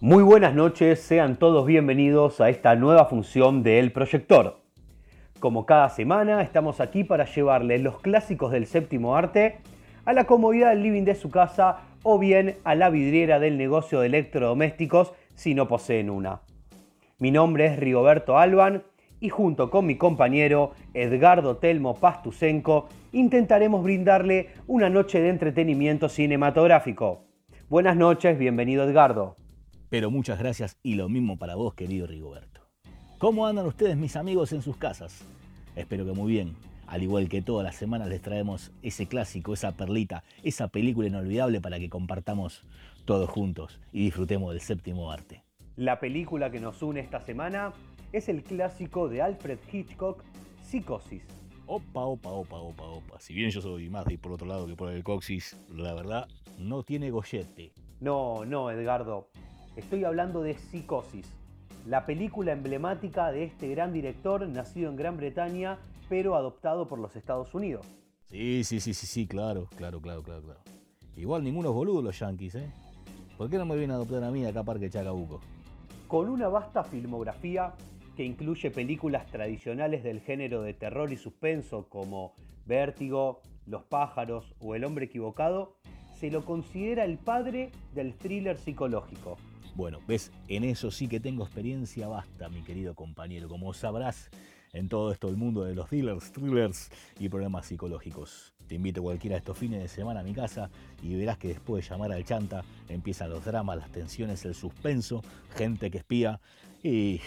[0.00, 4.60] Muy buenas noches, sean todos bienvenidos a esta nueva función de El Proyector.
[5.40, 9.58] Como cada semana, estamos aquí para llevarles los clásicos del séptimo arte
[10.04, 13.98] a la comodidad del living de su casa o bien a la vidriera del negocio
[13.98, 16.42] de electrodomésticos si no poseen una.
[17.18, 18.84] Mi nombre es Rigoberto Alban
[19.18, 27.24] y junto con mi compañero Edgardo Telmo Pastusenko intentaremos brindarle una noche de entretenimiento cinematográfico.
[27.68, 29.37] Buenas noches, bienvenido Edgardo.
[29.90, 32.60] Pero muchas gracias y lo mismo para vos, querido Rigoberto.
[33.18, 35.24] ¿Cómo andan ustedes, mis amigos, en sus casas?
[35.76, 36.54] Espero que muy bien.
[36.86, 41.60] Al igual que todas las semanas les traemos ese clásico, esa perlita, esa película inolvidable
[41.60, 42.64] para que compartamos
[43.04, 45.42] todos juntos y disfrutemos del séptimo arte.
[45.76, 47.72] La película que nos une esta semana
[48.12, 50.22] es el clásico de Alfred Hitchcock,
[50.62, 51.22] Psicosis.
[51.66, 53.20] Opa, opa, opa, opa, opa.
[53.20, 56.26] Si bien yo soy más de por otro lado que por el coxis, la verdad
[56.58, 57.72] no tiene gollete.
[58.00, 59.28] No, no, Edgardo.
[59.78, 61.32] Estoy hablando de Psicosis,
[61.86, 65.78] la película emblemática de este gran director nacido en Gran Bretaña,
[66.08, 67.86] pero adoptado por los Estados Unidos.
[68.24, 70.60] Sí, sí, sí, sí, sí, claro, claro, claro, claro, claro.
[71.14, 72.72] Igual ninguno es boludo los yankees, ¿eh?
[73.36, 75.40] ¿Por qué no me vienen a adoptar a mí acá Parque Chacabuco?
[76.08, 77.74] Con una vasta filmografía
[78.16, 82.34] que incluye películas tradicionales del género de terror y suspenso como
[82.66, 85.76] Vértigo, Los pájaros o El hombre equivocado,
[86.18, 89.36] se lo considera el padre del thriller psicológico.
[89.78, 93.48] Bueno, ves, en eso sí que tengo experiencia basta, mi querido compañero.
[93.48, 94.28] Como sabrás,
[94.72, 98.56] en todo esto el mundo de los dealers, thrillers y problemas psicológicos.
[98.66, 100.68] Te invito cualquiera de estos fines de semana a mi casa
[101.00, 105.22] y verás que después de llamar al chanta empiezan los dramas, las tensiones, el suspenso,
[105.54, 106.40] gente que espía
[106.82, 107.20] y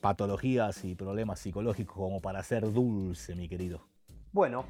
[0.00, 3.86] patologías y problemas psicológicos como para ser dulce, mi querido.
[4.32, 4.64] Bueno,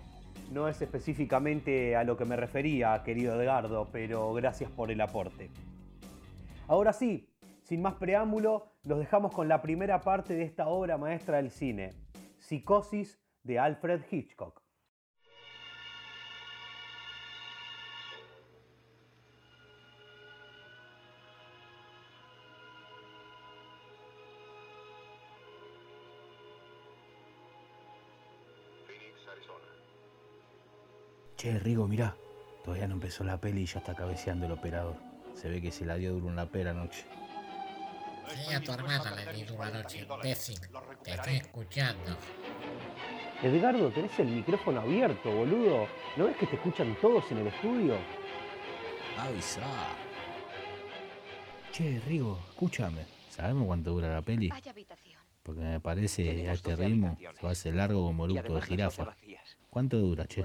[0.52, 5.48] no es específicamente a lo que me refería, querido Edgardo, pero gracias por el aporte.
[6.68, 7.29] Ahora sí,
[7.72, 11.94] sin más preámbulo, los dejamos con la primera parte de esta obra maestra del cine,
[12.38, 14.60] Psicosis de Alfred Hitchcock.
[31.36, 32.14] Che, Rigo, mirá,
[32.62, 34.96] todavía no empezó la peli y ya está cabeceando el operador.
[35.32, 37.06] Se ve que se la dio duro una pera anoche.
[38.32, 40.58] Sí, a tu hermana le di duro anoche, imbécil.
[41.02, 42.16] Te estoy escuchando.
[43.42, 45.88] Edgardo, tenés el micrófono abierto, boludo.
[46.16, 47.96] ¿No ves que te escuchan todos en el estudio?
[49.18, 49.60] Avisa.
[51.72, 53.04] Che, Rigo, escúchame.
[53.30, 54.50] ¿Sabemos cuánto dura la peli?
[54.50, 55.20] Habitación.
[55.42, 58.62] Porque me parece a este 12 ritmo se va a hacer largo como eructo de
[58.62, 59.16] jirafa.
[59.70, 60.44] ¿Cuánto dura, che?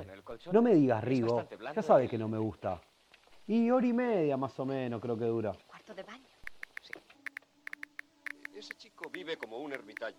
[0.52, 1.48] No me digas, Rigo.
[1.76, 2.82] Ya sabes que no me gusta.
[3.46, 5.54] Y hora y media más o menos creo que dura.
[5.68, 6.27] Cuarto de baño.
[8.58, 10.18] Ese chico vive como un ermitaño.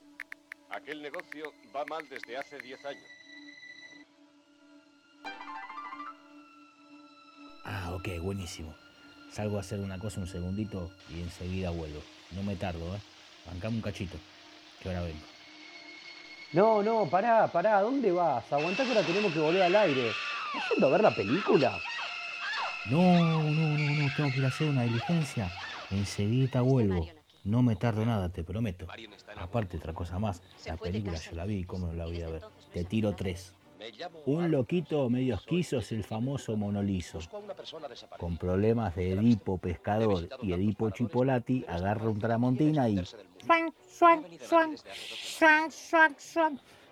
[0.70, 3.04] Aquel negocio va mal desde hace 10 años.
[7.64, 8.72] Ah, ok, buenísimo.
[9.32, 12.00] Salgo a hacer una cosa un segundito y enseguida vuelvo.
[12.30, 13.00] No me tardo, ¿eh?
[13.44, 14.16] Bancame un cachito,
[14.80, 15.26] que ahora vengo.
[16.52, 18.52] No, no, pará, pará, ¿dónde vas?
[18.52, 20.10] Aguantá que ahora tenemos que volver al aire.
[20.10, 21.76] ¿Estás yendo a ver la película?
[22.88, 25.50] No, no, no, no, tengo que ir a hacer una diligencia.
[25.90, 27.17] Enseguida vuelvo.
[27.48, 28.86] No me tardo nada, te prometo.
[29.38, 30.42] Aparte, otra cosa más.
[30.66, 32.42] La película yo la vi, ¿cómo no la voy a ver?
[32.74, 33.54] Te tiro tres.
[34.26, 37.20] Un loquito medio esquizo es el famoso monoliso.
[38.18, 43.02] Con problemas de Edipo pescador y Edipo chipolati, agarra un tramontina y,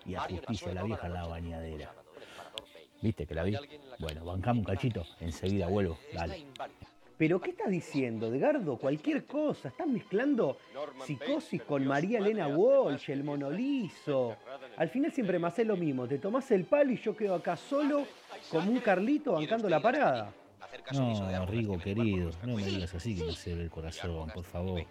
[0.07, 1.93] y ajusticia a la vieja en la bañadera.
[2.99, 3.55] ¿Viste que la vi?
[3.99, 5.99] Bueno, bancame un cachito, enseguida vuelvo.
[6.15, 6.47] Dale.
[7.17, 8.77] ¿Pero qué estás diciendo, Edgardo?
[8.77, 9.69] Cualquier cosa.
[9.69, 10.57] Estás mezclando
[11.03, 14.35] psicosis con María Elena Walsh, el monolizo.
[14.77, 16.07] Al final siempre me haces lo mismo.
[16.07, 18.05] Te tomás el palo y yo quedo acá solo
[18.51, 20.31] como un Carlito bancando la parada.
[20.93, 24.83] No, Rigo querido, no me digas así que no se ve el corazón, por favor.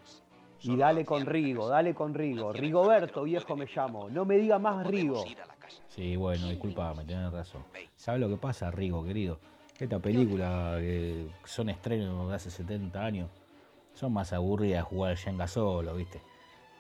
[0.63, 2.53] Y dale con Rigo, dale con Rigo.
[2.53, 4.09] Rigoberto, viejo me llamo.
[4.09, 5.25] No me diga más Rigo.
[5.89, 7.63] Sí, bueno, disculpame, tenés razón.
[7.95, 9.39] ¿Sabes lo que pasa, Rigo, querido?
[9.79, 13.29] Esta película que son estrenos de hace 70 años,
[13.93, 16.23] son más aburridas de jugar al Jenga solo, ¿viste?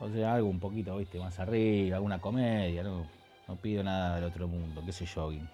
[0.01, 1.19] O sea, algo un poquito, ¿viste?
[1.19, 3.07] Más arriba, alguna comedia, ¿no?
[3.47, 5.29] No pido nada del otro mundo, qué sé yo.
[5.29, 5.47] Gui.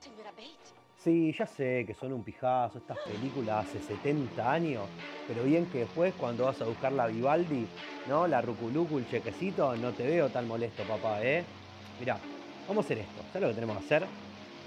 [0.00, 0.74] Señora Bates.
[0.98, 4.82] Sí, ya sé que son un pijazo estas películas hace 70 años,
[5.26, 7.66] pero bien que después cuando vas a buscar la Vivaldi,
[8.06, 8.26] ¿no?
[8.26, 11.42] La Ruculucu, el chequecito, no te veo tan molesto, papá, ¿eh?
[11.98, 12.18] Mirá,
[12.68, 13.22] vamos a hacer esto.
[13.32, 14.06] ¿Sabes lo que tenemos que hacer?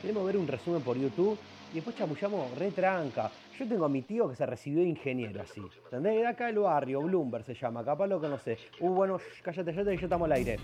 [0.02, 1.38] Queremos ver un resumen por YouTube
[1.71, 3.31] y después chamullamos re tranca.
[3.57, 5.62] Yo tengo a mi tío que se recibió de ingeniero así.
[5.86, 6.16] ¿Entendés?
[6.16, 8.57] De acá del barrio, Bloomberg se llama, capaz lo conoce.
[8.80, 10.57] Uh, bueno, shh, cállate, cállate, yo estamos al aire.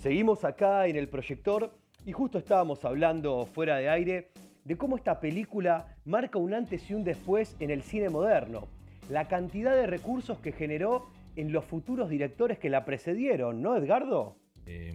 [0.00, 1.70] Seguimos acá en el proyector
[2.06, 4.30] y justo estábamos hablando fuera de aire
[4.64, 8.68] de cómo esta película marca un antes y un después en el cine moderno.
[9.10, 11.06] La cantidad de recursos que generó
[11.36, 14.36] en los futuros directores que la precedieron, ¿no, Edgardo?
[14.66, 14.92] Eh,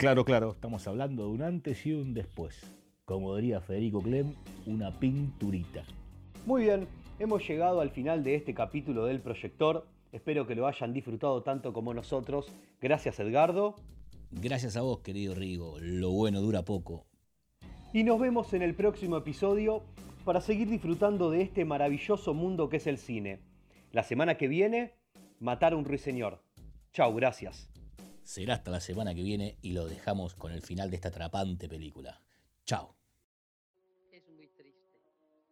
[0.00, 2.58] claro, claro, estamos hablando de un antes y un después.
[3.04, 5.84] Como diría Federico Clem, una pinturita.
[6.46, 6.88] Muy bien,
[7.18, 9.86] hemos llegado al final de este capítulo del proyector.
[10.10, 12.50] Espero que lo hayan disfrutado tanto como nosotros.
[12.80, 13.76] Gracias, Edgardo.
[14.30, 15.76] Gracias a vos, querido Rigo.
[15.80, 17.04] Lo bueno dura poco.
[17.92, 19.82] Y nos vemos en el próximo episodio
[20.24, 23.40] para seguir disfrutando de este maravilloso mundo que es el cine.
[23.92, 24.94] La semana que viene,
[25.40, 26.42] matar a un ruiseñor.
[26.94, 27.70] Chau, gracias.
[28.30, 31.68] Será hasta la semana que viene y lo dejamos con el final de esta atrapante
[31.68, 32.22] película.
[32.64, 32.94] Chao.
[34.12, 35.00] Es muy triste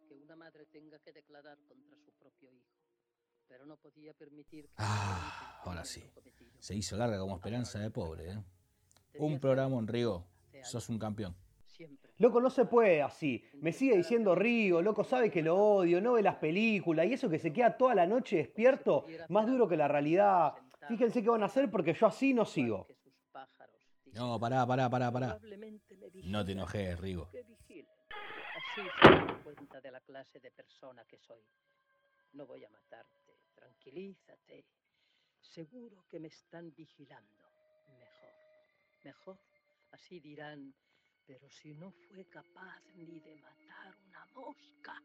[0.07, 2.79] que una madre tenga que declarar contra su propio hijo,
[3.49, 4.75] pero no podía permitir que...
[4.77, 6.01] Ah, ahora sí.
[6.59, 8.43] Se hizo larga como esperanza de pobre, ¿eh?
[9.15, 10.25] Un programa, Rigo.
[10.63, 11.35] Sos un campeón.
[12.17, 13.43] Loco, no se puede así.
[13.55, 17.29] Me sigue diciendo Rigo, loco, sabe que lo odio, no ve las películas y eso
[17.29, 20.53] que se queda toda la noche despierto, más duro que la realidad.
[20.89, 22.87] Fíjense qué van a hacer porque yo así no sigo.
[24.13, 25.39] No, pará, pará, pará, pará.
[26.23, 27.29] No te enojes, Rigo.
[27.29, 31.45] Así se dan cuenta de la clase de persona que soy.
[32.33, 34.65] No voy a matarte, tranquilízate.
[35.39, 37.45] Seguro que me están vigilando.
[37.99, 38.33] Mejor,
[39.03, 39.39] mejor.
[39.91, 40.73] Así dirán,
[41.25, 44.99] pero si no fue capaz ni de matar una mosca.